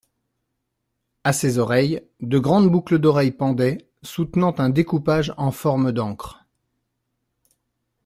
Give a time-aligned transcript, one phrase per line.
[1.23, 6.43] À ses oreilles, de grandes boucles d'oreilles pendaient, soutenant un découpage en forme d'ancre.